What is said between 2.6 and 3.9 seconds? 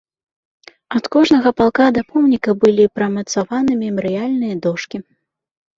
былі прымацаваны